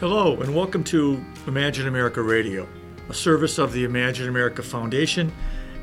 [0.00, 2.68] Hello, and welcome to Imagine America Radio,
[3.08, 5.32] a service of the Imagine America Foundation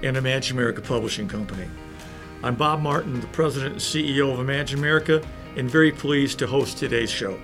[0.04, 1.68] and Imagine America Publishing Company.
[2.42, 5.22] I'm Bob Martin, the President and CEO of Imagine America,
[5.58, 7.38] and very pleased to host today's show.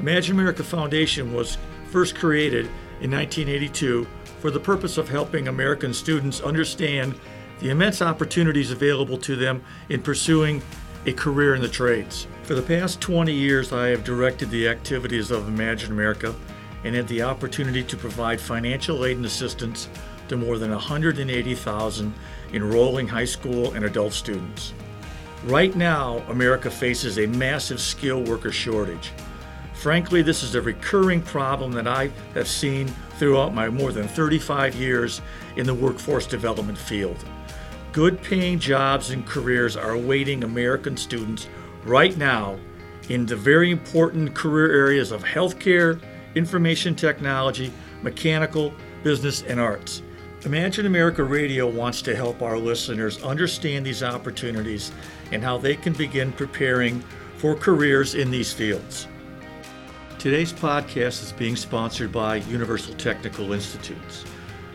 [0.00, 1.58] Imagine America Foundation was
[1.92, 2.64] first created
[3.00, 4.04] in 1982
[4.40, 7.14] for the purpose of helping American students understand
[7.60, 10.60] the immense opportunities available to them in pursuing
[11.06, 12.26] a career in the trades.
[12.46, 16.32] For the past 20 years, I have directed the activities of Imagine America
[16.84, 19.88] and had the opportunity to provide financial aid and assistance
[20.28, 22.14] to more than 180,000
[22.52, 24.74] enrolling high school and adult students.
[25.46, 29.10] Right now, America faces a massive skilled worker shortage.
[29.74, 32.86] Frankly, this is a recurring problem that I have seen
[33.18, 35.20] throughout my more than 35 years
[35.56, 37.24] in the workforce development field.
[37.90, 41.48] Good paying jobs and careers are awaiting American students
[41.86, 42.58] right now
[43.08, 46.00] in the very important career areas of healthcare,
[46.34, 48.72] information technology, mechanical,
[49.04, 50.02] business, and arts.
[50.44, 54.92] Imagine America Radio wants to help our listeners understand these opportunities
[55.32, 57.00] and how they can begin preparing
[57.36, 59.06] for careers in these fields.
[60.18, 64.24] Today's podcast is being sponsored by Universal Technical Institutes.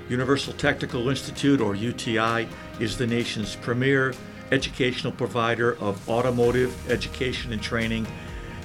[0.09, 2.47] Universal Technical Institute, or UTI,
[2.79, 4.13] is the nation's premier
[4.51, 8.05] educational provider of automotive education and training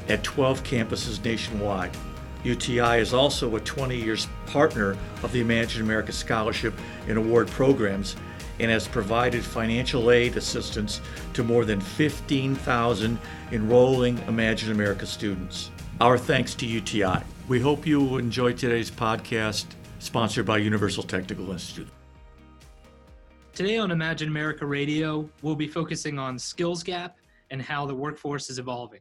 [0.09, 1.97] at 12 campuses nationwide.
[2.45, 6.75] UTI is also a 20 years partner of the Imagine America Scholarship
[7.09, 8.15] and Award programs
[8.61, 11.01] and has provided financial aid assistance
[11.35, 13.19] to more than 15,000
[13.53, 15.71] enrolling Imagine America students.
[16.01, 17.23] Our thanks to UTI.
[17.49, 19.67] We hope you enjoy today's podcast
[19.99, 21.89] sponsored by Universal Technical Institute.
[23.57, 27.17] Today on Imagine America Radio, we'll be focusing on skills gap
[27.49, 29.01] and how the workforce is evolving,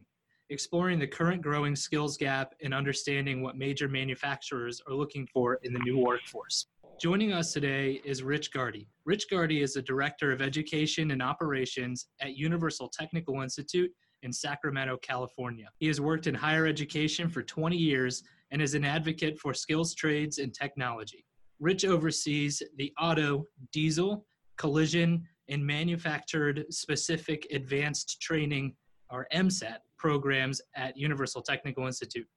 [0.49, 5.73] exploring the current growing skills gap and understanding what major manufacturers are looking for in
[5.73, 6.67] the new workforce.
[7.01, 8.87] Joining us today is Rich Gardy.
[9.03, 13.91] Rich Gardy is the Director of Education and Operations at Universal Technical Institute
[14.23, 15.67] in Sacramento, California.
[15.79, 19.93] He has worked in higher education for 20 years and is an advocate for skills
[19.93, 21.25] trades and technology.
[21.59, 24.25] Rich oversees the auto, diesel,
[24.57, 28.75] collision, and manufactured specific advanced training
[29.11, 32.27] or MSAT programs at Universal Technical Institute.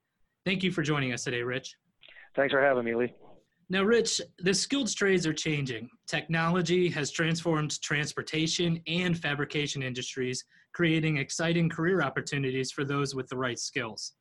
[0.44, 1.74] Thank you for joining us today, Rich.
[2.36, 3.14] Thanks for having me, Lee.
[3.70, 5.90] Now, Rich, the skilled trades are changing.
[6.06, 13.36] Technology has transformed transportation and fabrication industries, creating exciting career opportunities for those with the
[13.36, 14.12] right skills.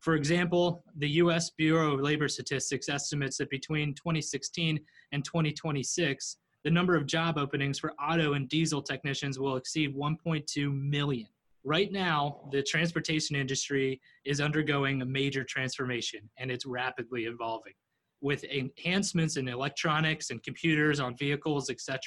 [0.00, 4.80] For example, the US Bureau of Labor Statistics estimates that between 2016
[5.12, 10.72] and 2026, the number of job openings for auto and diesel technicians will exceed 1.2
[10.72, 11.28] million.
[11.64, 17.74] Right now, the transportation industry is undergoing a major transformation and it's rapidly evolving
[18.20, 22.00] with enhancements in electronics and computers on vehicles, etc.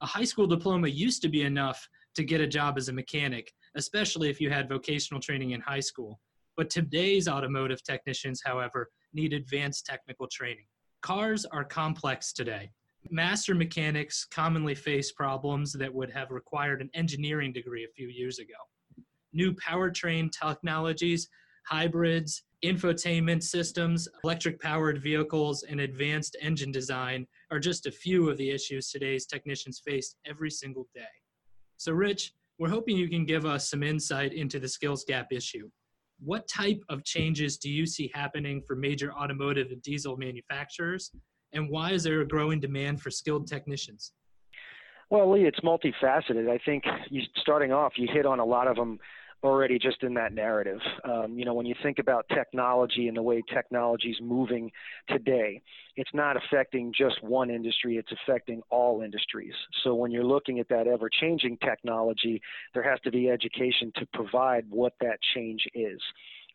[0.00, 3.52] A high school diploma used to be enough to get a job as a mechanic,
[3.74, 6.20] especially if you had vocational training in high school.
[6.56, 10.66] But today's automotive technicians, however, need advanced technical training.
[11.02, 12.70] Cars are complex today,
[13.10, 18.38] Master mechanics commonly face problems that would have required an engineering degree a few years
[18.38, 18.54] ago.
[19.32, 21.28] New powertrain technologies,
[21.66, 28.36] hybrids, infotainment systems, electric powered vehicles, and advanced engine design are just a few of
[28.36, 31.02] the issues today's technicians face every single day.
[31.76, 35.70] So, Rich, we're hoping you can give us some insight into the skills gap issue.
[36.20, 41.12] What type of changes do you see happening for major automotive and diesel manufacturers?
[41.58, 44.12] And why is there a growing demand for skilled technicians?
[45.10, 46.48] Well, Lee, it's multifaceted.
[46.48, 48.98] I think you, starting off, you hit on a lot of them
[49.42, 50.80] already just in that narrative.
[51.04, 54.70] Um, you know, when you think about technology and the way technology is moving
[55.08, 55.62] today,
[55.96, 59.54] it's not affecting just one industry, it's affecting all industries.
[59.84, 62.40] So when you're looking at that ever changing technology,
[62.74, 66.00] there has to be education to provide what that change is.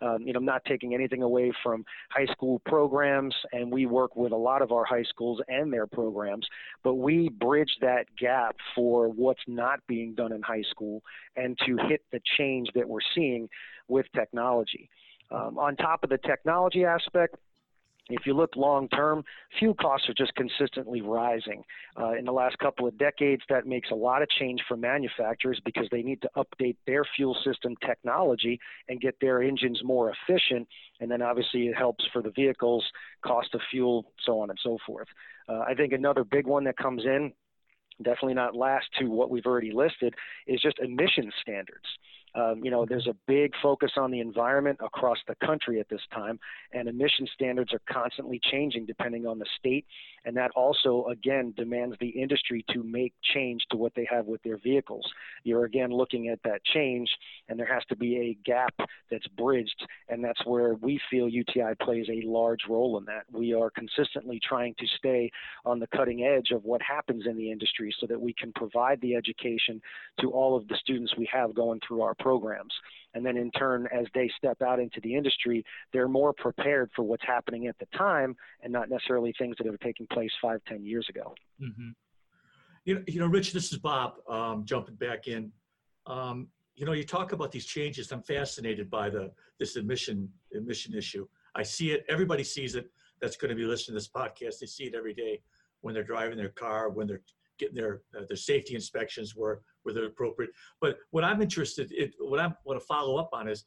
[0.04, 4.34] Um, you know, not taking anything away from high school programs, and we work with
[4.34, 6.46] a lot of our high schools and their programs,
[6.84, 11.02] but we bridge that gap for what's not being done in high school
[11.38, 13.48] and to hit the change that we're seeing
[13.88, 14.90] with technology.
[15.32, 17.38] Um, on top of the technology aspect,
[18.10, 19.24] if you look long term,
[19.58, 21.64] fuel costs are just consistently rising.
[21.98, 25.62] Uh, in the last couple of decades, that makes a lot of change for manufacturers
[25.64, 28.60] because they need to update their fuel system technology
[28.90, 30.68] and get their engines more efficient.
[31.00, 32.84] And then obviously it helps for the vehicles,
[33.26, 35.08] cost of fuel, so on and so forth.
[35.48, 37.32] Uh, I think another big one that comes in,
[38.02, 40.14] definitely not last to what we've already listed,
[40.46, 41.86] is just emission standards.
[42.36, 46.02] Um, you know, there's a big focus on the environment across the country at this
[46.14, 46.40] time,
[46.72, 49.86] and emission standards are constantly changing depending on the state.
[50.26, 54.42] And that also, again, demands the industry to make change to what they have with
[54.44, 55.06] their vehicles.
[55.44, 57.10] You're again looking at that change,
[57.50, 58.74] and there has to be a gap
[59.12, 63.24] that's bridged, and that's where we feel UTI plays a large role in that.
[63.32, 65.30] We are consistently trying to stay
[65.66, 69.02] on the cutting edge of what happens in the industry so that we can provide
[69.02, 69.82] the education
[70.22, 72.74] to all of the students we have going through our programs.
[73.14, 77.04] And then in turn, as they step out into the industry, they're more prepared for
[77.04, 80.84] what's happening at the time and not necessarily things that have taken place five, ten
[80.84, 81.36] years ago.
[81.62, 81.90] Mm-hmm.
[82.86, 85.52] You know, you know, Rich, this is Bob um, jumping back in.
[86.08, 88.12] Um, you know, you talk about these changes.
[88.12, 91.28] I'm fascinated by the this admission admission issue.
[91.56, 92.06] I see it.
[92.10, 92.90] Everybody sees it.
[93.22, 94.60] That's going to be listening to this podcast.
[94.60, 95.42] They see it every day
[95.82, 97.22] when they're driving their car, when they're
[97.60, 100.52] getting their uh, their safety inspections where where they're appropriate.
[100.82, 103.64] But what I'm interested in, what I want to follow up on is,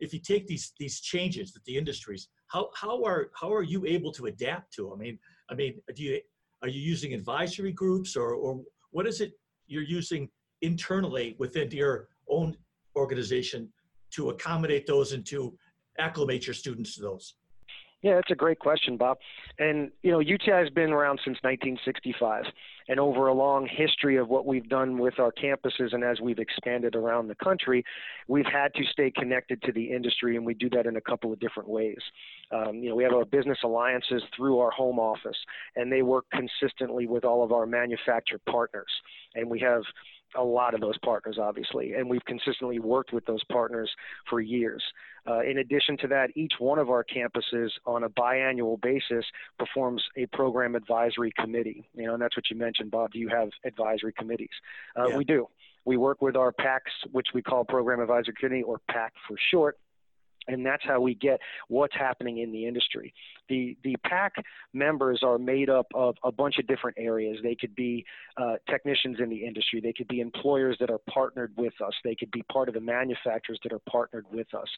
[0.00, 3.84] if you take these these changes that the industries, how how are how are you
[3.86, 4.92] able to adapt to?
[4.92, 5.18] I mean,
[5.50, 6.20] I mean, do you
[6.62, 9.32] are you using advisory groups or or what is it
[9.66, 10.28] you're using
[10.62, 12.56] internally within your own
[12.96, 13.68] organization
[14.10, 15.56] to accommodate those and to
[15.98, 17.34] acclimate your students to those?
[18.04, 19.16] Yeah, that's a great question, Bob.
[19.58, 22.44] And you know, UTI has been around since 1965,
[22.86, 26.38] and over a long history of what we've done with our campuses and as we've
[26.38, 27.82] expanded around the country,
[28.28, 31.32] we've had to stay connected to the industry, and we do that in a couple
[31.32, 31.96] of different ways.
[32.52, 35.38] Um, you know, we have our business alliances through our home office,
[35.74, 38.92] and they work consistently with all of our manufacturer partners,
[39.34, 39.82] and we have
[40.36, 43.90] a lot of those partners, obviously, and we've consistently worked with those partners
[44.28, 44.82] for years.
[45.26, 49.24] Uh, in addition to that, each one of our campuses on a biannual basis
[49.58, 51.88] performs a program advisory committee.
[51.94, 53.12] You know, and that's what you mentioned, Bob.
[53.12, 54.50] Do you have advisory committees?
[54.98, 55.16] Uh, yeah.
[55.16, 55.48] We do.
[55.84, 59.78] We work with our PACs, which we call Program Advisory Committee, or PAC for short,
[60.48, 63.14] and that's how we get what's happening in the industry.
[63.48, 64.34] The the PAC
[64.72, 67.38] members are made up of a bunch of different areas.
[67.42, 68.04] They could be
[68.36, 69.80] uh, technicians in the industry.
[69.80, 71.92] They could be employers that are partnered with us.
[72.04, 74.68] They could be part of the manufacturers that are partnered with us.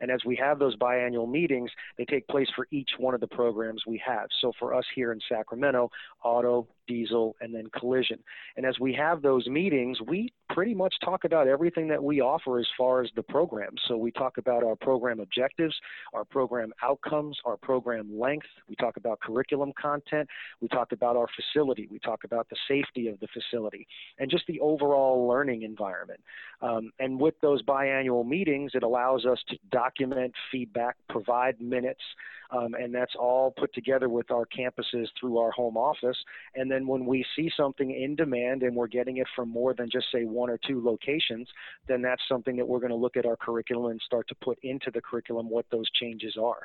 [0.00, 3.26] And as we have those biannual meetings, they take place for each one of the
[3.26, 4.28] programs we have.
[4.40, 5.90] So for us here in Sacramento,
[6.22, 8.18] auto, diesel, and then collision.
[8.56, 12.58] And as we have those meetings, we pretty much talk about everything that we offer
[12.58, 13.72] as far as the program.
[13.88, 15.74] So we talk about our program objectives,
[16.14, 18.46] our program outcomes, our program length.
[18.68, 20.28] We talk about curriculum content.
[20.60, 21.88] We talk about our facility.
[21.90, 23.86] We talk about the safety of the facility
[24.18, 26.20] and just the overall learning environment.
[26.60, 32.02] Um, and with those biannual meetings, it allows us to document feedback, provide minutes,
[32.50, 36.16] um, and that's all put together with our campuses through our home office.
[36.54, 39.90] And then when we see something in demand and we're getting it from more than
[39.90, 41.48] just say one or two locations,
[41.88, 44.58] then that's something that we're going to look at our curriculum and start to put
[44.62, 46.60] into the curriculum what those changes are.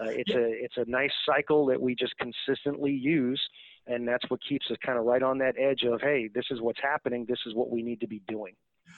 [0.00, 3.40] Uh, it's a it's a nice cycle that we just consistently use
[3.86, 6.60] and that's what keeps us kind of right on that edge of hey this is
[6.60, 8.54] what's happening this is what we need to be doing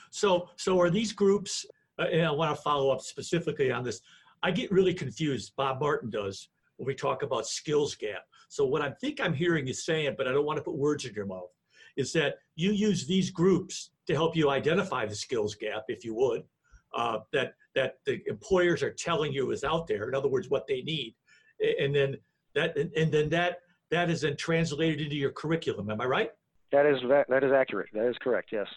[0.09, 1.65] so so are these groups
[1.99, 4.01] uh, and i want to follow up specifically on this
[4.43, 5.53] I get really confused.
[5.57, 8.23] Bob Martin does when we talk about skills gap.
[8.47, 11.05] So what I think I'm hearing you saying, but I don't want to put words
[11.05, 11.49] in your mouth,
[11.97, 16.15] is that you use these groups to help you identify the skills gap, if you
[16.15, 16.43] would,
[16.95, 20.07] uh, that that the employers are telling you is out there.
[20.07, 21.15] In other words, what they need,
[21.79, 22.17] and then
[22.55, 23.59] that and, and then that
[23.91, 25.89] that is then translated into your curriculum.
[25.89, 26.31] Am I right?
[26.71, 27.89] That is that, that is accurate.
[27.93, 28.49] That is correct.
[28.51, 28.67] Yes.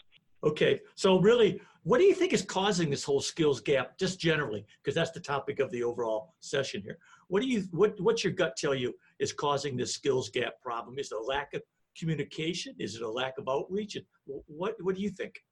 [0.45, 4.65] Okay, so really, what do you think is causing this whole skills gap, just generally,
[4.83, 6.99] because that's the topic of the overall session here?
[7.29, 10.99] What do you, what, what's your gut tell you is causing this skills gap problem?
[10.99, 11.63] Is it a lack of
[11.99, 12.75] communication?
[12.79, 13.97] Is it a lack of outreach?
[14.27, 15.43] What, what do you think?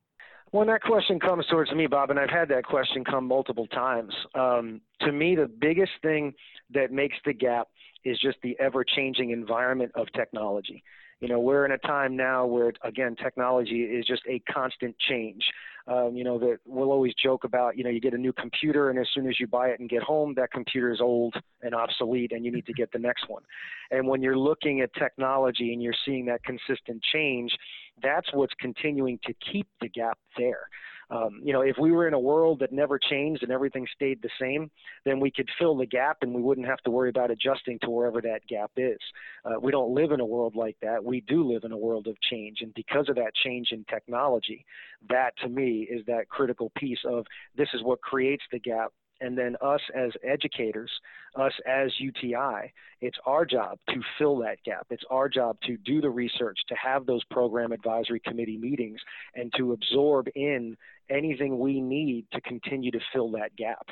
[0.53, 4.13] When that question comes towards me, Bob, and I've had that question come multiple times.
[4.35, 6.33] Um, to me, the biggest thing
[6.75, 7.69] that makes the gap
[8.05, 10.83] is just the ever-changing environment of technology
[11.21, 15.43] you know we're in a time now where again technology is just a constant change
[15.90, 18.90] um, you know that we'll always joke about you know you get a new computer
[18.90, 21.75] and as soon as you buy it and get home that computer is old and
[21.75, 23.42] obsolete and you need to get the next one.
[23.90, 27.56] And when you're looking at technology and you're seeing that consistent change
[28.02, 30.68] that's what's continuing to keep the gap there
[31.11, 34.23] um, you know, if we were in a world that never changed and everything stayed
[34.23, 34.71] the same,
[35.05, 37.90] then we could fill the gap and we wouldn't have to worry about adjusting to
[37.90, 38.99] wherever that gap is.
[39.45, 41.05] Uh, we don't live in a world like that.
[41.05, 42.59] We do live in a world of change.
[42.61, 44.64] And because of that change in technology,
[45.09, 47.26] that to me is that critical piece of
[47.57, 50.91] this is what creates the gap And then us as educators,
[51.37, 54.87] us as UTI, it's our job to fill that gap.
[54.91, 59.00] It's our job to do the research, to have those program advisory committee meetings,
[59.35, 60.77] and to absorb in
[61.11, 63.89] anything we need to continue to fill that gap.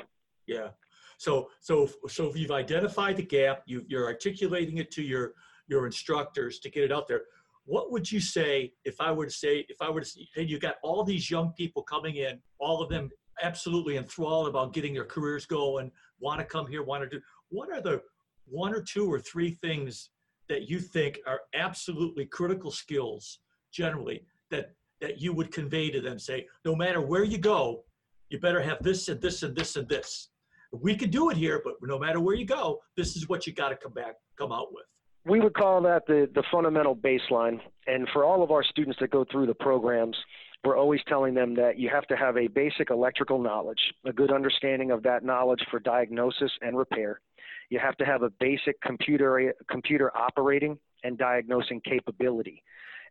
[0.47, 0.69] Yeah.
[1.17, 5.33] So, so, so if you've identified the gap, you, you're articulating it to your,
[5.67, 7.23] your instructors to get it out there.
[7.65, 10.43] What would you say if I were to say, if I were to say, hey,
[10.43, 14.93] you got all these young people coming in, all of them absolutely enthralled about getting
[14.93, 18.01] their careers going, want to come here, want to do, what are the
[18.45, 20.09] one or two or three things
[20.47, 23.39] that you think are absolutely critical skills
[23.71, 26.19] generally that, that you would convey to them?
[26.19, 27.83] Say, no matter where you go,
[28.29, 30.29] you better have this and this and this and this.
[30.71, 33.53] We can do it here, but no matter where you go, this is what you
[33.53, 34.85] got to come back, come out with
[35.25, 37.59] we would call that the, the fundamental baseline.
[37.87, 40.15] And for all of our students that go through the programs,
[40.63, 44.31] we're always telling them that you have to have a basic electrical knowledge, a good
[44.31, 47.21] understanding of that knowledge for diagnosis and repair.
[47.69, 52.63] You have to have a basic computer computer operating and diagnosing capability.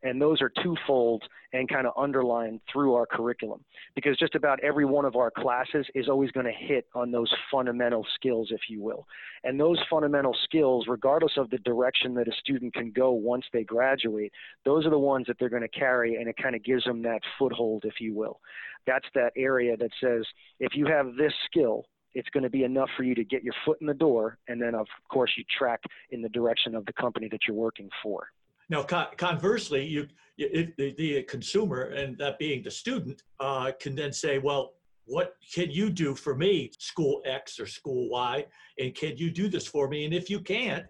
[0.02, 3.64] And those are twofold and kind of underlined through our curriculum
[3.94, 7.32] because just about every one of our classes is always going to hit on those
[7.50, 9.06] fundamental skills, if you will.
[9.44, 13.64] And those fundamental skills, regardless of the direction that a student can go once they
[13.64, 14.32] graduate,
[14.64, 17.02] those are the ones that they're going to carry, and it kind of gives them
[17.02, 18.40] that foothold, if you will.
[18.86, 20.24] That's that area that says
[20.60, 23.54] if you have this skill, it's going to be enough for you to get your
[23.64, 26.92] foot in the door, and then, of course, you track in the direction of the
[26.94, 28.28] company that you're working for.
[28.68, 30.06] Now, conversely, you,
[30.36, 34.74] you the, the, consumer, and that being the student, uh, can then say, well,
[35.06, 38.44] what can you do for me, school X or school Y,
[38.78, 40.04] and can you do this for me?
[40.04, 40.84] And if you can't,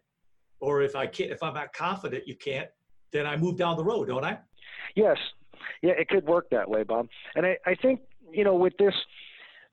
[0.60, 2.68] or if I can't, if I'm not confident you can't,
[3.12, 4.38] then I move down the road, don't I?
[4.96, 5.16] Yes,
[5.82, 7.08] yeah, it could work that way, Bob.
[7.36, 8.00] And I, I think
[8.32, 8.94] you know with this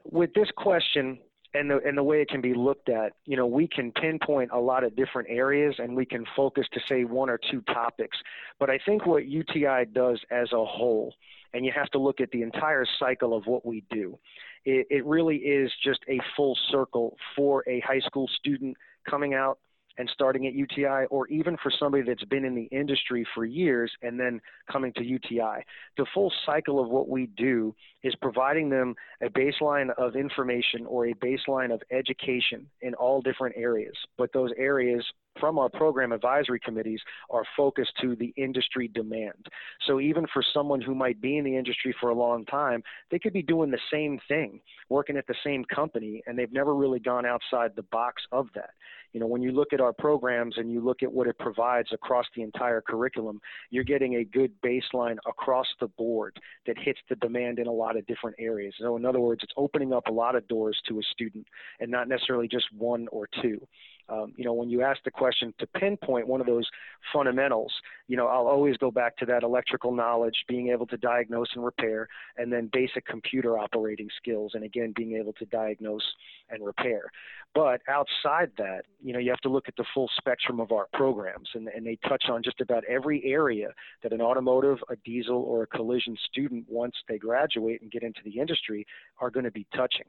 [0.03, 1.17] with this question,
[1.55, 4.51] and the and the way it can be looked at, you know, we can pinpoint
[4.51, 8.17] a lot of different areas and we can focus to say one or two topics.
[8.59, 11.13] But I think what UTI does as a whole,
[11.53, 14.19] and you have to look at the entire cycle of what we do,
[14.65, 18.75] it, it really is just a full circle for a high school student
[19.09, 19.59] coming out
[19.97, 23.91] and starting at UTI, or even for somebody that's been in the industry for years
[24.01, 25.63] and then coming to UTI.
[25.97, 31.07] The full cycle of what we do is providing them a baseline of information or
[31.07, 33.95] a baseline of education in all different areas.
[34.17, 35.05] But those areas
[35.39, 36.99] from our program advisory committees
[37.29, 39.47] are focused to the industry demand.
[39.87, 43.19] So even for someone who might be in the industry for a long time, they
[43.19, 46.99] could be doing the same thing, working at the same company, and they've never really
[46.99, 48.71] gone outside the box of that.
[49.13, 51.93] You know, when you look at our programs and you look at what it provides
[51.93, 53.39] across the entire curriculum,
[53.69, 56.37] you're getting a good baseline across the board
[56.67, 58.73] that hits the demand in a lot of different areas.
[58.77, 61.47] So in other words, it's opening up a lot of doors to a student
[61.79, 63.65] and not necessarily just one or two.
[64.07, 66.67] Um, you know, when you ask the question to pinpoint one of those
[67.11, 67.73] fundamentals,
[68.07, 71.65] you know, I'll always go back to that electrical knowledge, being able to diagnose and
[71.65, 72.07] repair,
[72.37, 76.03] and then basic computer operating skills, and again, being able to diagnose
[76.49, 77.09] and repair.
[77.55, 80.87] But outside that, you know, you have to look at the full spectrum of our
[80.93, 83.69] programs, and, and they touch on just about every area
[84.03, 88.19] that an automotive, a diesel, or a collision student, once they graduate and get into
[88.23, 88.85] the industry,
[89.19, 90.05] are going to be touching.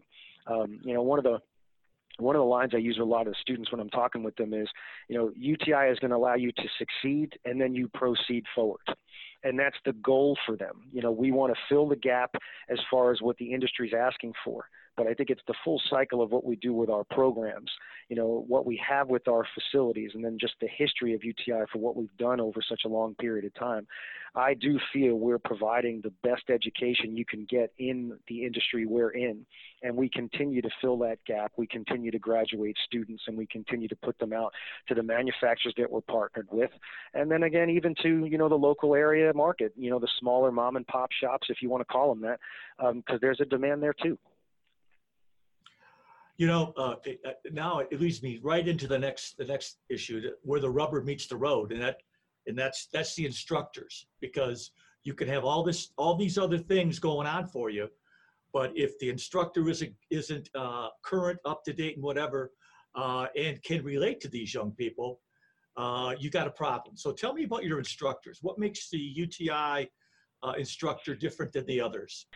[0.47, 1.41] Um, you know, one of the
[2.19, 4.23] one of the lines I use with a lot of the students when I'm talking
[4.23, 4.69] with them is,
[5.09, 8.81] you know, UTI is going to allow you to succeed and then you proceed forward.
[9.45, 10.83] And that's the goal for them.
[10.93, 12.35] You know, we want to fill the gap
[12.69, 14.65] as far as what the industry is asking for
[14.97, 17.71] but I think it's the full cycle of what we do with our programs,
[18.09, 21.65] you know, what we have with our facilities, and then just the history of UTI
[21.73, 23.87] for what we've done over such a long period of time.
[24.35, 29.11] I do feel we're providing the best education you can get in the industry we're
[29.11, 29.47] in,
[29.83, 31.53] and we continue to fill that gap.
[31.57, 34.53] We continue to graduate students, and we continue to put them out
[34.89, 36.71] to the manufacturers that we're partnered with,
[37.15, 40.53] and then again, even to you know the local area market, you know, the smaller
[40.53, 42.41] mom and pop shops, if you want to call them that,
[42.79, 44.19] because um, there's a demand there too
[46.37, 49.79] you know, uh, it, uh, now it leads me right into the next the next
[49.89, 51.99] issue where the rubber meets the road, and that
[52.47, 54.73] and that's that's the instructors because
[55.05, 57.89] you can have all this all these other things going on for you,
[58.53, 62.53] but if the instructor isn't isn't uh, current, up to date, and whatever,
[62.95, 65.21] uh, and can relate to these young people,
[65.77, 66.97] uh, you got a problem.
[66.97, 68.39] So tell me about your instructors.
[68.43, 69.91] What makes the UTI
[70.43, 72.27] uh, instructor different than the others?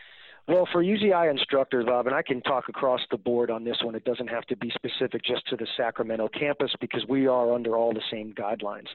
[0.47, 3.95] Well, for UTI instructors, Bob, and I can talk across the board on this one.
[3.95, 7.77] It doesn't have to be specific just to the Sacramento campus because we are under
[7.77, 8.87] all the same guidelines.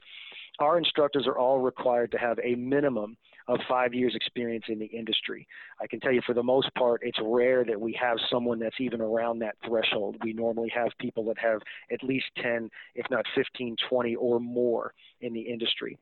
[0.59, 3.15] Our instructors are all required to have a minimum
[3.47, 5.47] of five years experience in the industry.
[5.79, 8.81] I can tell you for the most part, it's rare that we have someone that's
[8.81, 10.17] even around that threshold.
[10.23, 11.61] We normally have people that have
[11.91, 15.97] at least 10, if not 15, 20 or more in the industry.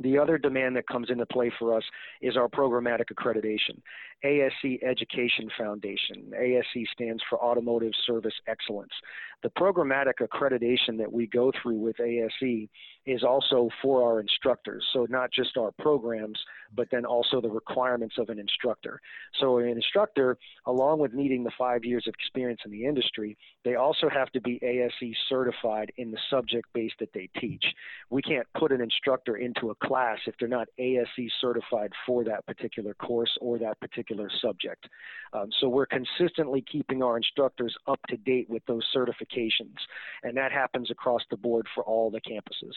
[0.00, 1.82] The other demand that comes into play for us
[2.22, 3.80] is our programmatic accreditation.
[4.24, 6.32] ASE Education Foundation.
[6.38, 8.92] ASE stands for Automotive Service Excellence.
[9.42, 12.68] The programmatic accreditation that we go through with ASE
[13.06, 14.84] is also for our instructors.
[14.92, 16.38] So not just our programs,
[16.74, 19.00] but then also the requirements of an instructor.
[19.40, 23.76] So an instructor, along with needing the five years of experience in the industry, they
[23.76, 27.64] also have to be ASE certified in the subject base that they teach.
[28.10, 32.44] We can't put an instructor into a class if they're not ASE certified for that
[32.46, 34.07] particular course or that particular
[34.40, 34.88] subject.
[35.32, 39.76] Um, so we're consistently keeping our instructors up to date with those certifications,
[40.22, 42.74] and that happens across the board for all the campuses.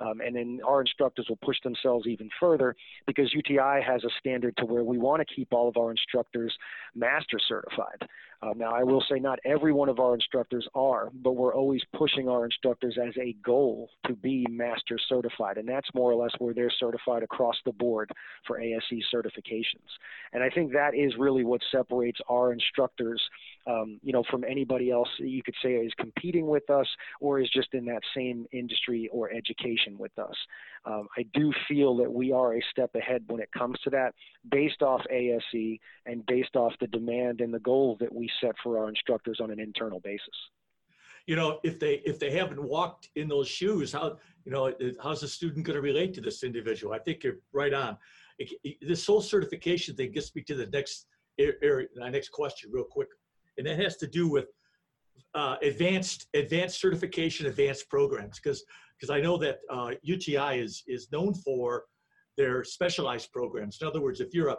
[0.00, 2.74] Um, and then our instructors will push themselves even further
[3.06, 6.52] because UTI has a standard to where we want to keep all of our instructors
[6.94, 8.08] master certified.
[8.42, 11.80] Um, now, I will say not every one of our instructors are, but we're always
[11.96, 15.58] pushing our instructors as a goal to be master certified.
[15.58, 18.10] And that's more or less where they're certified across the board
[18.44, 19.86] for ASE certifications.
[20.32, 23.20] And I think that is really what separates our instructors
[23.66, 26.86] um, you know, from anybody else you could say is competing with us
[27.20, 30.34] or is just in that same industry or education with us.
[30.84, 34.14] Um, I do feel that we are a step ahead when it comes to that,
[34.50, 38.78] based off ASE and based off the demand and the goal that we set for
[38.78, 40.34] our instructors on an internal basis.
[41.26, 45.20] You know, if they if they haven't walked in those shoes, how you know how's
[45.20, 46.92] the student going to relate to this individual?
[46.92, 47.96] I think you're right on.
[48.80, 51.06] This whole certification thing gets me to the next
[51.38, 53.08] area, my next question, real quick
[53.58, 54.46] and that has to do with
[55.34, 58.38] uh, advanced advanced certification, advanced programs.
[58.38, 58.64] Because
[58.98, 61.84] because I know that uh, UTI is is known for
[62.36, 63.78] their specialized programs.
[63.80, 64.56] In other words, if you're a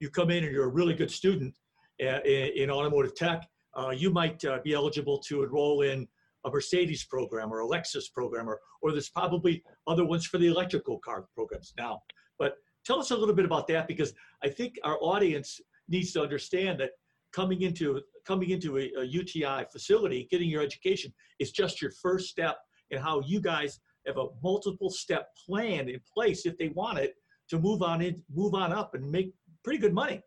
[0.00, 1.54] you come in and you're a really good student
[2.02, 6.06] uh, in, in automotive tech, uh, you might uh, be eligible to enroll in
[6.46, 10.46] a Mercedes program or a Lexus program, or, or there's probably other ones for the
[10.46, 12.02] electrical car programs now.
[12.38, 14.12] But tell us a little bit about that because
[14.42, 16.90] I think our audience needs to understand that
[17.32, 22.28] coming into coming into a, a UTI facility, getting your education is just your first
[22.28, 22.56] step
[22.90, 27.14] in how you guys have a multiple step plan in place if they want it
[27.48, 30.22] to move on in, move on up and make pretty good money.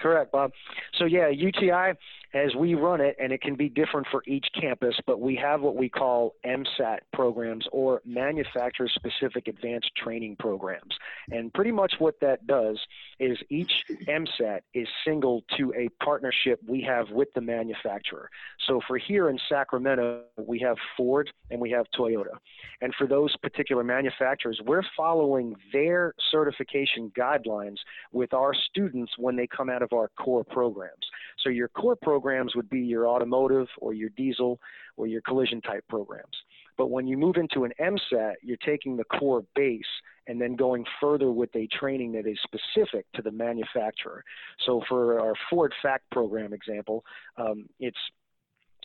[0.00, 0.50] Correct, Bob.
[0.98, 1.92] So yeah, UTI,
[2.34, 5.60] as we run it, and it can be different for each campus, but we have
[5.60, 10.94] what we call MSAT programs or manufacturer-specific advanced training programs.
[11.30, 12.78] And pretty much what that does
[13.22, 13.70] is each
[14.08, 18.28] MSAT is single to a partnership we have with the manufacturer.
[18.66, 22.34] So for here in Sacramento, we have Ford and we have Toyota.
[22.80, 27.76] And for those particular manufacturers, we're following their certification guidelines
[28.10, 31.06] with our students when they come out of our core programs.
[31.44, 34.58] So your core programs would be your automotive or your diesel
[34.96, 36.36] or your collision type programs.
[36.76, 39.84] But when you move into an MSAT, you're taking the core base
[40.26, 44.24] and then going further with a training that is specific to the manufacturer.
[44.66, 47.04] So for our Ford FACT program example,
[47.36, 47.98] um, it's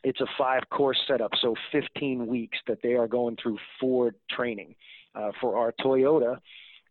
[0.04, 4.76] it's a five course setup, so 15 weeks that they are going through Ford training.
[5.16, 6.38] Uh, for our Toyota,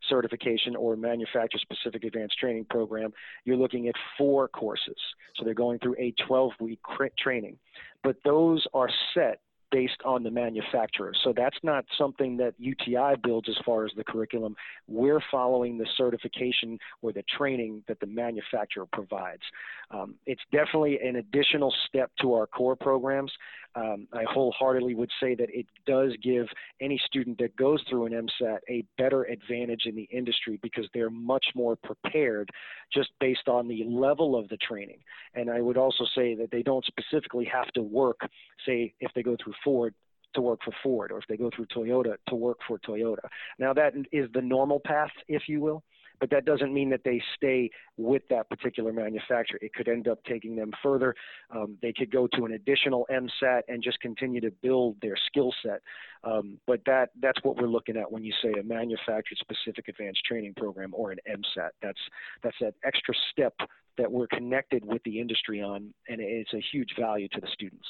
[0.09, 3.13] certification or manufacturer specific advanced training program,
[3.45, 4.97] you're looking at four courses.
[5.37, 6.81] So they're going through a 12 week
[7.19, 7.59] training.
[8.03, 9.41] But those are set
[9.77, 11.13] based on the manufacturer.
[11.23, 14.57] So that's not something that UTI builds as far as the curriculum.
[14.89, 19.43] We're following the certification or the training that the manufacturer provides.
[19.91, 23.31] Um, it's definitely an additional step to our core programs.
[23.77, 26.47] Um, I wholeheartedly would say that it does give
[26.81, 31.11] any student that goes through an MSAT a better advantage in the industry because they're
[31.11, 32.51] much more prepared
[32.93, 35.01] just based on the level of the training.
[35.35, 38.21] And I would also say that they don't specifically have to work,
[38.65, 39.95] say, if they go through Ford,
[40.35, 43.29] to work for Ford, or if they go through Toyota, to work for Toyota.
[43.59, 45.83] Now, that is the normal path, if you will
[46.21, 49.59] but that doesn't mean that they stay with that particular manufacturer.
[49.63, 51.15] It could end up taking them further.
[51.51, 55.53] Um, they could go to an additional MSAT and just continue to build their skill
[55.65, 55.81] set.
[56.25, 60.25] Um, but that that's what we're looking at when you say a manufacturer specific advanced
[60.25, 61.71] training program or an MSAT.
[61.83, 62.01] That's
[62.43, 63.55] that's that extra step
[63.99, 67.87] that we're connected with the industry on, and it's a huge value to the students.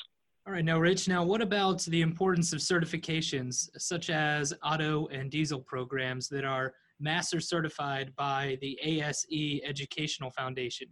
[0.47, 5.29] All right, now, Rich, now what about the importance of certifications such as auto and
[5.29, 10.89] diesel programs that are master certified by the ASE Educational Foundation.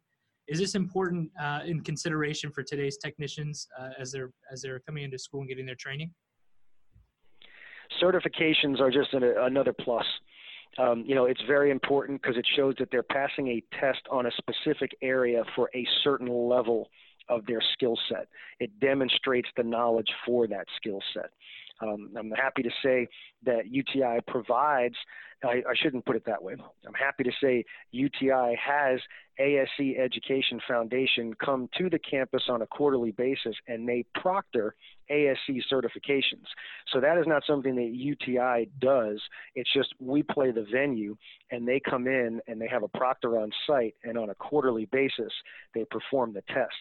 [0.46, 5.04] Is this important uh, in consideration for today's technicians uh, as they're as they're coming
[5.04, 6.10] into school and getting their training?
[8.02, 10.04] Certifications are just an, another plus.
[10.76, 14.26] Um, you know, it's very important because it shows that they're passing a test on
[14.26, 16.88] a specific area for a certain level
[17.28, 18.26] of their skill set.
[18.60, 21.30] It demonstrates the knowledge for that skill set.
[21.82, 23.08] Um, I'm happy to say
[23.44, 24.94] that UTI provides,
[25.42, 26.54] I, I, shouldn't put it that way.
[26.86, 29.00] I'm happy to say UTI has
[29.38, 34.74] ASE Education Foundation come to the campus on a quarterly basis and they proctor
[35.10, 36.46] ASE certifications.
[36.92, 39.20] So that is not something that UTI does.
[39.54, 41.16] It's just we play the venue
[41.50, 44.86] and they come in and they have a proctor on site and on a quarterly
[44.86, 45.32] basis
[45.74, 46.74] they perform the tests.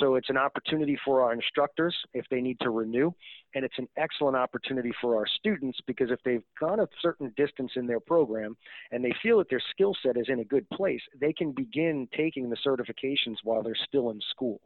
[0.00, 3.12] So it's an opportunity for our instructors if they need to renew
[3.56, 7.72] and it's an excellent opportunity for our students because if they've gone a certain distance
[7.76, 8.54] in their program
[8.92, 11.95] and they feel that their skill set is in a good place, they can begin
[12.16, 14.60] taking the certifications while they're still in school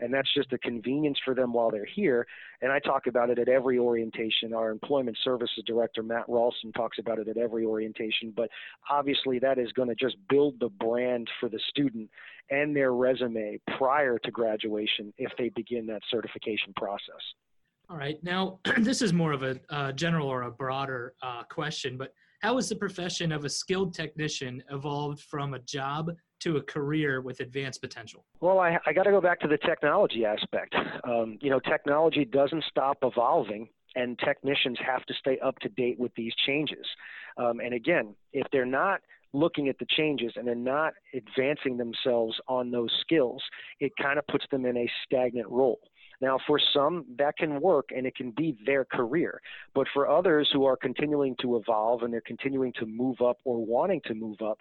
[0.00, 2.26] and that's just a convenience for them while they're here.
[2.62, 4.52] And I talk about it at every orientation.
[4.54, 8.32] Our employment services director, Matt Ralston, talks about it at every orientation.
[8.34, 8.48] But
[8.90, 12.10] obviously, that is going to just build the brand for the student
[12.50, 17.20] and their resume prior to graduation if they begin that certification process.
[17.90, 18.22] All right.
[18.22, 22.56] Now, this is more of a uh, general or a broader uh, question, but how
[22.56, 27.40] has the profession of a skilled technician evolved from a job to a career with
[27.40, 28.24] advanced potential?
[28.40, 30.74] Well, I, I got to go back to the technology aspect.
[31.04, 35.98] Um, you know, technology doesn't stop evolving, and technicians have to stay up to date
[35.98, 36.86] with these changes.
[37.36, 39.00] Um, and again, if they're not
[39.32, 43.42] looking at the changes and they're not advancing themselves on those skills,
[43.80, 45.80] it kind of puts them in a stagnant role.
[46.24, 49.42] Now, for some, that can work and it can be their career.
[49.74, 53.62] But for others who are continuing to evolve and they're continuing to move up or
[53.62, 54.56] wanting to move up,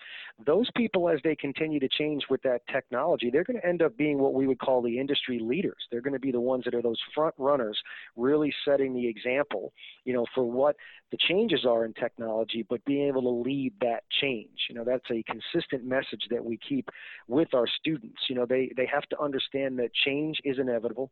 [0.45, 3.95] those people, as they continue to change with that technology, they're going to end up
[3.95, 5.77] being what we would call the industry leaders.
[5.89, 7.79] They're going to be the ones that are those front runners,
[8.17, 9.71] really setting the example,
[10.03, 10.75] you know, for what
[11.11, 14.67] the changes are in technology, but being able to lead that change.
[14.67, 16.89] You know, that's a consistent message that we keep
[17.29, 18.19] with our students.
[18.27, 21.09] You know, they, they have to understand that change is inevitable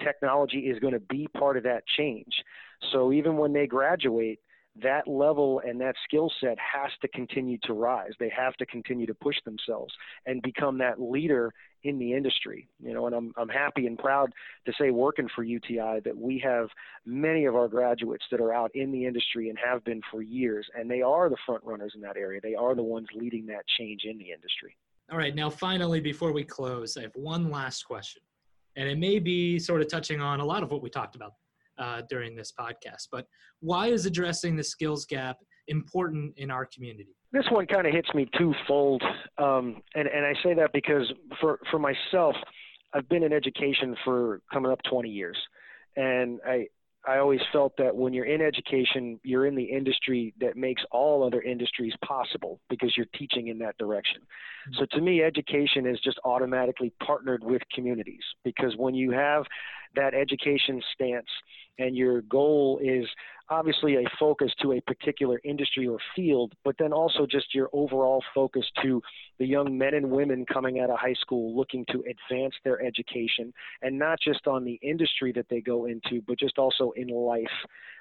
[0.00, 2.32] technology is going to be part of that change.
[2.92, 4.40] So even when they graduate,
[4.80, 8.12] that level and that skill set has to continue to rise.
[8.18, 9.92] They have to continue to push themselves
[10.24, 11.52] and become that leader
[11.82, 12.68] in the industry.
[12.82, 14.32] You know, and I'm I'm happy and proud
[14.66, 16.68] to say working for UTI that we have
[17.04, 20.66] many of our graduates that are out in the industry and have been for years
[20.74, 22.40] and they are the front runners in that area.
[22.42, 24.76] They are the ones leading that change in the industry.
[25.10, 28.22] All right, now finally before we close, I have one last question
[28.76, 31.32] and it may be sort of touching on a lot of what we talked about
[31.78, 33.08] uh, during this podcast.
[33.10, 33.26] But
[33.60, 37.16] why is addressing the skills gap important in our community?
[37.32, 39.02] This one kind of hits me twofold,
[39.38, 42.36] um, and and I say that because for for myself,
[42.92, 45.36] I've been in education for coming up 20 years,
[45.96, 46.66] and I
[47.06, 51.24] I always felt that when you're in education, you're in the industry that makes all
[51.24, 54.20] other industries possible because you're teaching in that direction.
[54.20, 54.78] Mm-hmm.
[54.78, 59.44] So to me, education is just automatically partnered with communities because when you have
[59.96, 61.26] that education stance
[61.78, 63.06] and your goal is
[63.52, 68.22] obviously a focus to a particular industry or field, but then also just your overall
[68.34, 69.02] focus to
[69.38, 73.52] the young men and women coming out of high school looking to advance their education
[73.82, 77.46] and not just on the industry that they go into, but just also in life.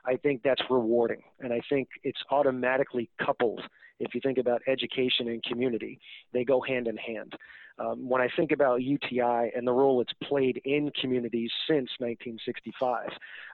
[0.05, 1.21] I think that's rewarding.
[1.41, 3.61] And I think it's automatically coupled.
[3.99, 5.99] If you think about education and community,
[6.33, 7.33] they go hand in hand.
[7.81, 13.09] Um, when I think about UTI and the role it's played in communities since 1965,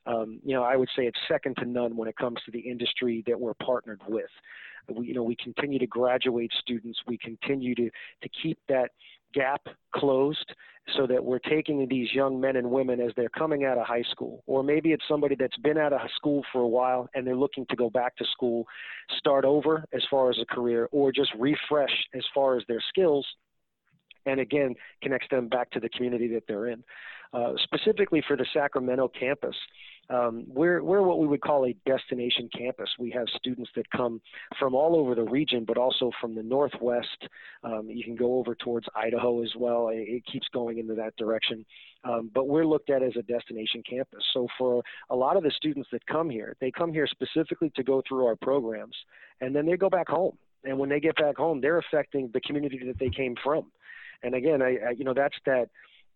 [0.06, 2.60] um, you know, I would say it's second to none when it comes to the
[2.60, 4.30] industry that we're partnered with.
[4.90, 7.00] We, you know, we continue to graduate students.
[7.08, 8.92] We continue to to keep that
[9.34, 9.62] gap
[9.94, 10.54] closed
[10.96, 14.06] so that we're taking these young men and women as they're coming out of high
[14.12, 17.36] school, or maybe it's somebody that's been out of school for a while and they're
[17.36, 18.66] looking to go back to school,
[19.18, 23.26] start over as far as a career, or just refresh as far as their skills
[24.28, 26.84] and again connects them back to the community that they're in.
[27.34, 29.56] Uh, specifically for the Sacramento campus,
[30.10, 32.90] um, we're, we're what we would call a destination campus.
[32.98, 34.22] We have students that come
[34.58, 37.28] from all over the region, but also from the Northwest.
[37.64, 39.90] Um, you can go over towards Idaho as well.
[39.90, 41.66] It, it keeps going into that direction.
[42.06, 44.24] Um, but we're looked at as a destination campus.
[44.34, 47.84] So for a lot of the students that come here, they come here specifically to
[47.84, 48.96] go through our programs,
[49.42, 50.38] and then they go back home.
[50.64, 53.72] And when they get back home, they're affecting the community that they came from.
[54.24, 55.70] And again, I, I you know that's that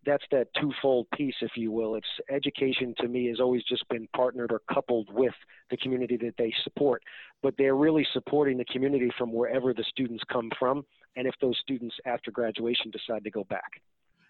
[0.04, 1.94] that's that twofold piece, if you will.
[1.94, 5.34] It's education to me has always just been partnered or coupled with
[5.70, 7.02] the community that they support,
[7.42, 10.84] but they're really supporting the community from wherever the students come from,
[11.16, 13.80] and if those students after graduation decide to go back.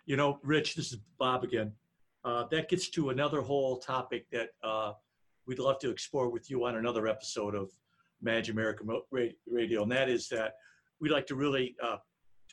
[0.04, 1.72] You know, Rich, this is Bob again.
[2.24, 4.92] Uh, that gets to another whole topic that uh,
[5.46, 7.70] we'd love to explore with you on another episode of
[8.20, 8.85] Imagine America
[9.46, 10.54] Radio, and that is that
[11.00, 11.96] we'd like to really uh,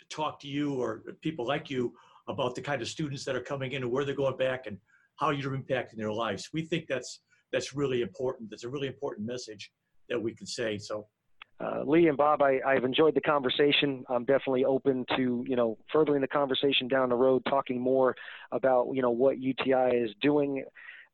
[0.09, 1.93] talk to you or people like you
[2.27, 4.77] about the kind of students that are coming in and where they're going back and
[5.15, 6.49] how you're impacting their lives.
[6.53, 8.49] We think that's that's really important.
[8.49, 9.71] That's a really important message
[10.09, 10.77] that we can say.
[10.77, 11.07] So
[11.59, 14.05] uh, Lee and Bob, I, I've enjoyed the conversation.
[14.09, 18.15] I'm definitely open to you know furthering the conversation down the road, talking more
[18.51, 20.63] about you know what UTI is doing,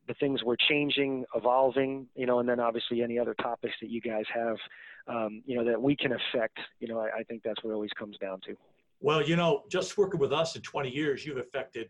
[0.08, 4.02] the things we're changing, evolving, you know, and then obviously any other topics that you
[4.02, 4.58] guys have,
[5.08, 6.60] um, you know, that we can affect.
[6.80, 8.56] You know, I, I think that's what it always comes down to.
[9.00, 11.90] Well, you know, just working with us in 20 years, you've affected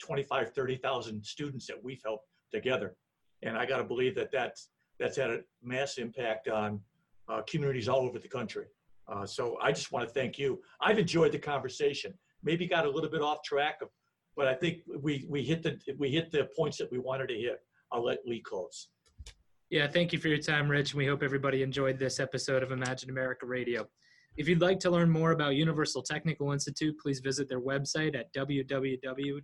[0.00, 2.96] 25, 30,000 students that we've helped together,
[3.42, 6.80] and I got to believe that that's that's had a mass impact on
[7.28, 8.66] uh, communities all over the country.
[9.06, 10.60] Uh, so I just want to thank you.
[10.80, 12.12] I've enjoyed the conversation.
[12.42, 13.88] Maybe got a little bit off track, of,
[14.36, 17.34] but I think we we hit the we hit the points that we wanted to
[17.34, 17.60] hit.
[17.92, 18.88] I'll let Lee close.
[19.70, 20.92] Yeah, thank you for your time, Rich.
[20.92, 23.86] And we hope everybody enjoyed this episode of Imagine America Radio.
[24.36, 28.32] If you'd like to learn more about Universal Technical Institute, please visit their website at
[28.32, 29.34] www.uti.edu.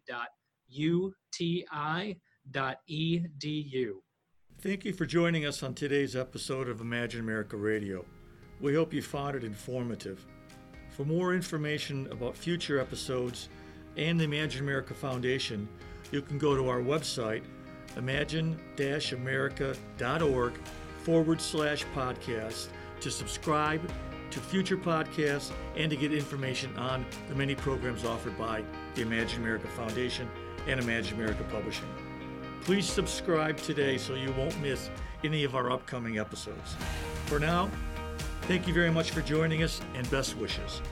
[4.60, 8.04] Thank you for joining us on today's episode of Imagine America Radio.
[8.60, 10.24] We hope you found it informative.
[10.90, 13.48] For more information about future episodes
[13.96, 15.68] and the Imagine America Foundation,
[16.12, 17.42] you can go to our website,
[17.96, 20.52] imagine america.org
[21.02, 22.68] forward slash podcast,
[23.00, 23.80] to subscribe
[24.34, 28.64] to future podcasts and to get information on the many programs offered by
[28.96, 30.28] the Imagine America Foundation
[30.66, 31.86] and Imagine America Publishing.
[32.62, 34.90] Please subscribe today so you won't miss
[35.22, 36.74] any of our upcoming episodes.
[37.26, 37.70] For now,
[38.42, 40.82] thank you very much for joining us and best wishes.